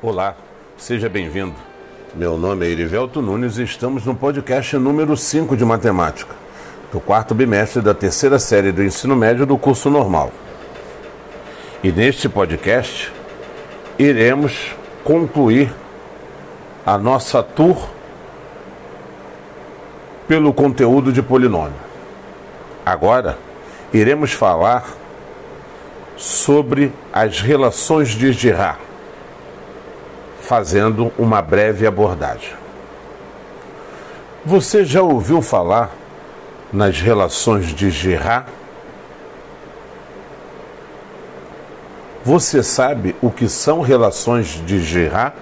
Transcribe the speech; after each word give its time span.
Olá, 0.00 0.36
seja 0.76 1.08
bem-vindo. 1.08 1.56
Meu 2.14 2.38
nome 2.38 2.64
é 2.64 2.70
Erivelto 2.70 3.20
Nunes 3.20 3.58
e 3.58 3.64
estamos 3.64 4.04
no 4.04 4.14
podcast 4.14 4.76
número 4.76 5.16
5 5.16 5.56
de 5.56 5.64
matemática, 5.64 6.36
do 6.92 7.00
quarto 7.00 7.34
bimestre 7.34 7.82
da 7.82 7.92
terceira 7.92 8.38
série 8.38 8.70
do 8.70 8.84
ensino 8.84 9.16
médio 9.16 9.44
do 9.44 9.58
curso 9.58 9.90
normal. 9.90 10.30
E 11.82 11.90
neste 11.90 12.28
podcast 12.28 13.12
iremos 13.98 14.76
concluir 15.02 15.74
a 16.86 16.96
nossa 16.96 17.42
tour 17.42 17.88
pelo 20.28 20.54
conteúdo 20.54 21.12
de 21.12 21.22
polinômio. 21.22 21.74
Agora 22.86 23.36
iremos 23.92 24.30
falar 24.30 24.86
sobre 26.16 26.92
as 27.12 27.40
relações 27.40 28.10
de 28.10 28.32
Girard 28.32 28.87
fazendo 30.48 31.12
uma 31.18 31.42
breve 31.42 31.86
abordagem. 31.86 32.54
Você 34.46 34.82
já 34.82 35.02
ouviu 35.02 35.42
falar 35.42 35.90
nas 36.72 36.98
relações 37.02 37.66
de 37.66 37.90
Girard? 37.90 38.50
Você 42.24 42.62
sabe 42.62 43.14
o 43.20 43.30
que 43.30 43.46
são 43.46 43.82
relações 43.82 44.62
de 44.64 44.80
Girard? 44.80 45.36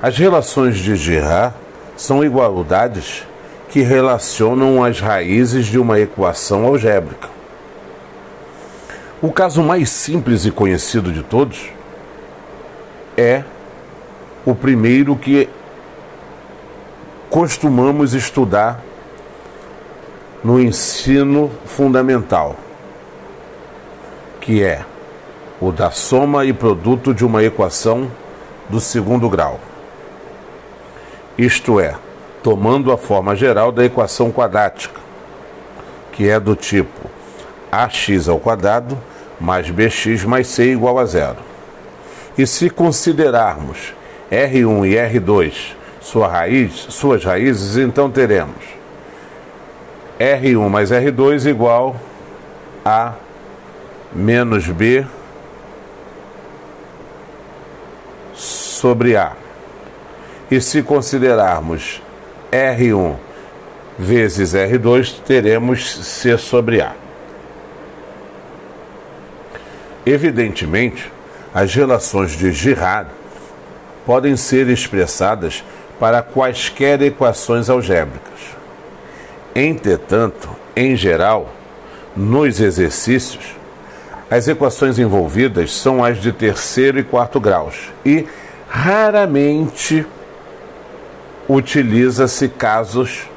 As 0.00 0.16
relações 0.16 0.78
de 0.78 0.96
Girard 0.96 1.54
são 1.98 2.24
igualdades 2.24 3.26
que 3.68 3.82
relacionam 3.82 4.82
as 4.82 4.98
raízes 5.00 5.66
de 5.66 5.78
uma 5.78 6.00
equação 6.00 6.64
algébrica. 6.64 7.28
O 9.20 9.30
caso 9.30 9.62
mais 9.62 9.90
simples 9.90 10.46
e 10.46 10.50
conhecido 10.50 11.12
de 11.12 11.22
todos 11.22 11.78
é 13.16 13.44
o 14.44 14.54
primeiro 14.54 15.16
que 15.16 15.48
costumamos 17.28 18.14
estudar 18.14 18.82
no 20.42 20.60
ensino 20.60 21.50
fundamental, 21.66 22.56
que 24.40 24.62
é 24.62 24.84
o 25.60 25.70
da 25.70 25.90
soma 25.90 26.44
e 26.44 26.52
produto 26.52 27.12
de 27.12 27.24
uma 27.24 27.42
equação 27.44 28.10
do 28.68 28.80
segundo 28.80 29.28
grau. 29.28 29.60
Isto 31.36 31.78
é, 31.78 31.94
tomando 32.42 32.90
a 32.90 32.96
forma 32.96 33.36
geral 33.36 33.70
da 33.70 33.84
equação 33.84 34.32
quadrática, 34.32 35.00
que 36.12 36.28
é 36.28 36.40
do 36.40 36.56
tipo 36.56 37.10
ax 37.70 38.28
ao 38.28 38.38
quadrado 38.38 38.98
mais 39.38 39.70
bx 39.70 40.24
mais 40.24 40.48
c 40.48 40.72
igual 40.72 40.98
a 40.98 41.04
zero. 41.04 41.49
E 42.40 42.46
se 42.46 42.70
considerarmos 42.70 43.92
R1 44.32 44.88
e 44.88 44.94
R2 44.94 45.74
sua 46.00 46.26
raiz, 46.26 46.72
suas 46.88 47.22
raízes, 47.22 47.76
então 47.76 48.10
teremos 48.10 48.64
R1 50.18 50.68
mais 50.70 50.90
R2 50.90 51.50
igual 51.50 51.96
a 52.82 53.12
menos 54.10 54.68
B 54.68 55.04
sobre 58.32 59.18
A. 59.18 59.36
E 60.50 60.62
se 60.62 60.82
considerarmos 60.82 62.00
R1 62.50 63.16
vezes 63.98 64.54
R2, 64.54 65.20
teremos 65.26 65.94
C 66.06 66.38
sobre 66.38 66.80
A. 66.80 66.94
Evidentemente, 70.06 71.19
as 71.54 71.74
relações 71.74 72.32
de 72.32 72.52
Girard 72.52 73.10
podem 74.06 74.36
ser 74.36 74.68
expressadas 74.68 75.64
para 75.98 76.22
quaisquer 76.22 77.02
equações 77.02 77.68
algébricas. 77.68 78.40
Entretanto, 79.54 80.48
em 80.74 80.96
geral, 80.96 81.52
nos 82.16 82.60
exercícios, 82.60 83.56
as 84.30 84.46
equações 84.46 84.98
envolvidas 84.98 85.74
são 85.74 86.04
as 86.04 86.18
de 86.18 86.32
terceiro 86.32 86.98
e 86.98 87.04
quarto 87.04 87.40
graus 87.40 87.92
e 88.06 88.26
raramente 88.68 90.06
utiliza-se 91.48 92.48
casos 92.48 93.28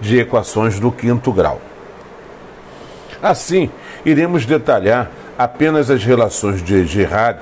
de 0.00 0.20
equações 0.20 0.78
do 0.78 0.92
quinto 0.92 1.32
grau. 1.32 1.60
Assim, 3.20 3.70
iremos 4.04 4.46
detalhar 4.46 5.10
apenas 5.40 5.90
as 5.90 6.04
relações 6.04 6.62
de 6.62 6.84
Girard 6.84 7.40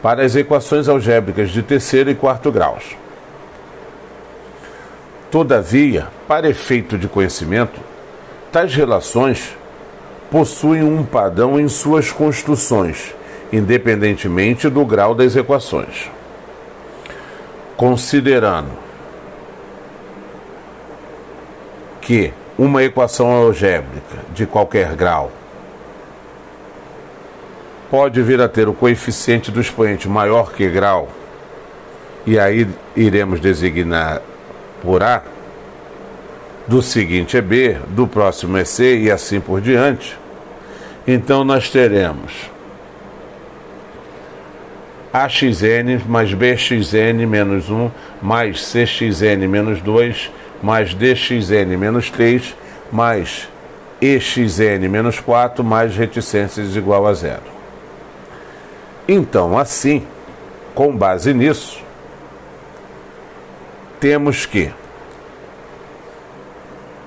para 0.00 0.22
as 0.22 0.36
equações 0.36 0.88
algébricas 0.88 1.50
de 1.50 1.60
terceiro 1.60 2.08
e 2.08 2.14
quarto 2.14 2.52
graus. 2.52 2.96
Todavia, 5.28 6.06
para 6.28 6.48
efeito 6.48 6.96
de 6.96 7.08
conhecimento, 7.08 7.80
tais 8.52 8.72
relações 8.72 9.56
possuem 10.30 10.84
um 10.84 11.02
padrão 11.02 11.58
em 11.58 11.66
suas 11.66 12.12
construções, 12.12 13.12
independentemente 13.52 14.68
do 14.68 14.86
grau 14.86 15.12
das 15.12 15.34
equações. 15.34 16.08
Considerando 17.76 18.70
que 22.00 22.32
uma 22.56 22.84
equação 22.84 23.32
algébrica 23.32 24.18
de 24.32 24.46
qualquer 24.46 24.94
grau 24.94 25.41
pode 27.92 28.22
vir 28.22 28.40
a 28.40 28.48
ter 28.48 28.70
o 28.70 28.72
coeficiente 28.72 29.50
do 29.50 29.60
expoente 29.60 30.08
maior 30.08 30.54
que 30.54 30.66
grau, 30.66 31.10
e 32.26 32.38
aí 32.38 32.66
iremos 32.96 33.38
designar 33.38 34.22
por 34.80 35.02
A, 35.02 35.22
do 36.66 36.80
seguinte 36.80 37.36
é 37.36 37.42
B, 37.42 37.76
do 37.88 38.06
próximo 38.06 38.56
é 38.56 38.64
C 38.64 38.98
e 38.98 39.10
assim 39.10 39.42
por 39.42 39.60
diante, 39.60 40.18
então 41.06 41.44
nós 41.44 41.68
teremos 41.68 42.32
AXN 45.12 46.00
mais 46.08 46.32
BXN 46.32 47.26
menos 47.28 47.68
1 47.68 47.90
mais 48.22 48.72
CXN 48.72 49.46
menos 49.46 49.82
2 49.82 50.32
mais 50.62 50.94
DXN 50.94 51.76
menos 51.76 52.08
3 52.08 52.56
mais 52.90 53.50
EXN 54.00 54.88
menos 54.88 55.20
4 55.20 55.62
mais 55.62 55.94
reticências 55.94 56.74
igual 56.74 57.06
a 57.06 57.12
zero. 57.12 57.61
Então, 59.14 59.58
assim, 59.58 60.06
com 60.74 60.96
base 60.96 61.34
nisso, 61.34 61.78
temos 64.00 64.46
que 64.46 64.72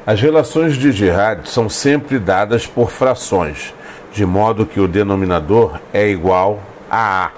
as 0.05 0.21
relações 0.21 0.75
de 0.75 0.91
Girard 0.91 1.49
são 1.49 1.67
sempre 1.67 2.19
dadas 2.19 2.67
por 2.67 2.91
frações, 2.91 3.73
de 4.13 4.23
modo 4.23 4.67
que 4.67 4.79
o 4.79 4.87
denominador 4.87 5.79
é 5.91 6.07
igual 6.07 6.61
a 6.91 7.25
A. 7.25 7.31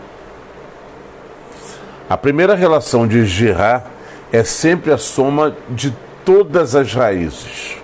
A 2.10 2.18
primeira 2.18 2.54
relação 2.54 3.08
de 3.08 3.26
Girard 3.26 3.86
é 4.34 4.44
sempre 4.44 4.92
a 4.92 4.98
soma 4.98 5.56
de 5.70 5.96
todas 6.26 6.76
as 6.76 6.94
raízes. 6.94 7.78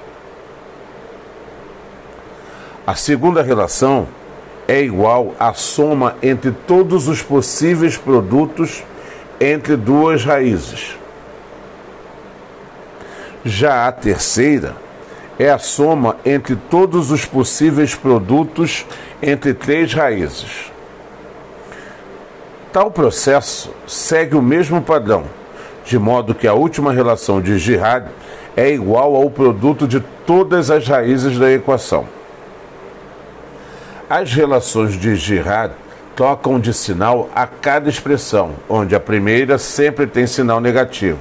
A 2.86 2.94
segunda 2.94 3.42
relação 3.42 4.06
é 4.68 4.82
igual 4.82 5.34
à 5.40 5.54
soma 5.54 6.16
entre 6.22 6.52
todos 6.52 7.08
os 7.08 7.22
possíveis 7.22 7.98
produtos 7.98 8.84
entre 9.40 9.76
duas 9.76 10.24
raízes. 10.24 10.98
Já 13.44 13.88
a 13.88 13.92
terceira 13.92 14.76
é 15.38 15.50
a 15.50 15.58
soma 15.58 16.16
entre 16.26 16.56
todos 16.56 17.12
os 17.12 17.26
possíveis 17.26 17.94
produtos 17.94 18.86
entre 19.22 19.54
três 19.54 19.94
raízes. 19.94 20.72
Tal 22.72 22.90
processo 22.90 23.72
segue 23.86 24.36
o 24.36 24.42
mesmo 24.42 24.82
padrão, 24.82 25.26
de 25.86 26.00
modo 26.00 26.34
que 26.34 26.48
a 26.48 26.54
última 26.54 26.94
relação 26.94 27.42
de 27.42 27.58
Girard 27.58 28.08
é 28.56 28.70
igual 28.70 29.16
ao 29.16 29.30
produto 29.30 29.88
de 29.88 30.00
todas 30.26 30.72
as 30.72 30.88
raízes 30.88 31.38
da 31.38 31.52
equação. 31.52 32.08
As 34.16 34.32
relações 34.32 34.94
de 34.94 35.16
Girard 35.16 35.74
tocam 36.16 36.60
de 36.60 36.72
sinal 36.72 37.32
a 37.34 37.48
cada 37.48 37.90
expressão, 37.90 38.52
onde 38.70 38.94
a 38.94 39.00
primeira 39.00 39.58
sempre 39.58 40.06
tem 40.06 40.28
sinal 40.28 40.62
negativo, 40.62 41.18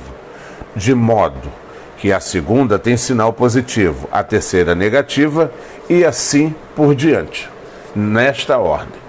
de 0.76 0.94
modo 0.94 1.50
que 1.96 2.12
a 2.12 2.20
segunda 2.20 2.78
tem 2.78 2.98
sinal 2.98 3.32
positivo, 3.32 4.06
a 4.12 4.22
terceira 4.22 4.74
negativa 4.74 5.50
e 5.88 6.04
assim 6.04 6.54
por 6.76 6.94
diante, 6.94 7.48
nesta 7.96 8.58
ordem. 8.58 9.00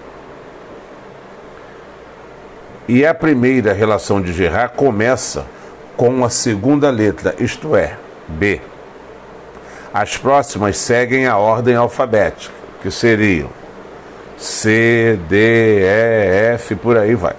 E 2.87 3.05
a 3.05 3.13
primeira 3.13 3.73
relação 3.73 4.21
de 4.21 4.31
Girard 4.31 4.77
começa 4.77 5.45
com 5.97 6.23
a 6.23 6.29
segunda 6.29 6.89
letra, 6.89 7.35
isto 7.37 7.75
é, 7.75 7.97
B. 8.29 8.61
As 9.93 10.15
próximas 10.15 10.77
seguem 10.77 11.27
a 11.27 11.35
ordem 11.35 11.75
alfabética, 11.75 12.53
que 12.81 12.89
seriam 12.89 13.49
C, 14.43 15.17
D, 15.29 15.37
E, 15.37 16.53
F, 16.55 16.75
por 16.75 16.97
aí 16.97 17.15
vai. 17.15 17.35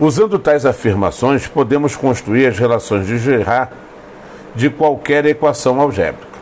Usando 0.00 0.38
tais 0.38 0.64
afirmações, 0.64 1.46
podemos 1.46 1.94
construir 1.94 2.46
as 2.46 2.58
relações 2.58 3.06
de 3.06 3.18
Girard 3.18 3.70
de 4.54 4.70
qualquer 4.70 5.26
equação 5.26 5.78
algébrica. 5.78 6.38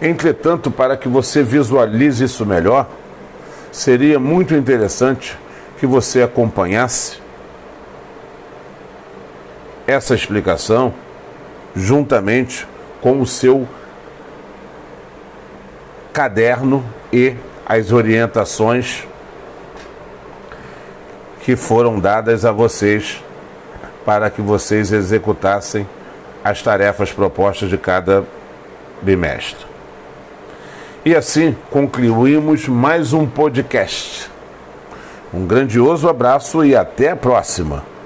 Entretanto, 0.00 0.70
para 0.70 0.96
que 0.96 1.06
você 1.06 1.42
visualize 1.42 2.24
isso 2.24 2.46
melhor, 2.46 2.88
seria 3.70 4.18
muito 4.18 4.54
interessante 4.54 5.38
que 5.78 5.86
você 5.86 6.22
acompanhasse 6.22 7.20
essa 9.86 10.14
explicação 10.14 10.94
juntamente 11.76 12.66
com 13.02 13.20
o 13.20 13.26
seu 13.26 13.68
caderno 16.10 16.82
e 17.12 17.36
as 17.68 17.92
orientações 17.92 19.06
que 21.42 21.54
foram 21.54 22.00
dadas 22.00 22.44
a 22.44 22.52
vocês 22.52 23.22
para 24.04 24.30
que 24.30 24.40
vocês 24.40 24.90
executassem 24.90 25.86
as 26.42 26.62
tarefas 26.62 27.12
propostas 27.12 27.68
de 27.68 27.76
cada 27.76 28.24
bimestre. 29.02 29.66
E 31.04 31.14
assim 31.14 31.54
concluímos 31.70 32.66
mais 32.68 33.12
um 33.12 33.26
podcast. 33.26 34.30
Um 35.32 35.46
grandioso 35.46 36.08
abraço 36.08 36.64
e 36.64 36.74
até 36.74 37.10
a 37.10 37.16
próxima! 37.16 37.97